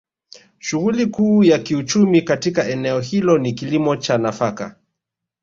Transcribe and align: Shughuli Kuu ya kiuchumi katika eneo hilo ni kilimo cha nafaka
Shughuli 0.59 1.05
Kuu 1.05 1.43
ya 1.43 1.59
kiuchumi 1.59 2.21
katika 2.21 2.67
eneo 2.67 2.99
hilo 2.99 3.37
ni 3.37 3.53
kilimo 3.53 3.95
cha 3.95 4.17
nafaka 4.17 4.75